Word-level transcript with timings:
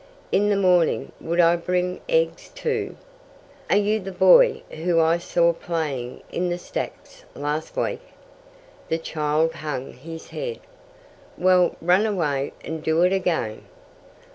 "In 0.31 0.49
the 0.49 0.55
morning 0.55 1.11
would 1.21 1.39
I 1.39 1.55
bring 1.55 1.99
eggs, 2.09 2.49
too?" 2.55 2.97
"Are 3.69 3.77
you 3.77 3.99
the 3.99 4.11
boy 4.11 4.63
whom 4.71 4.99
I 4.99 5.19
saw 5.19 5.53
playing 5.53 6.23
in 6.31 6.49
the 6.49 6.57
stacks 6.57 7.23
last 7.35 7.77
week?" 7.77 8.01
The 8.89 8.97
child 8.97 9.53
hung 9.53 9.93
his 9.93 10.29
head. 10.29 10.59
"Well, 11.37 11.75
run 11.83 12.07
away 12.07 12.51
and 12.65 12.81
do 12.81 13.03
it 13.03 13.13
again." 13.13 13.65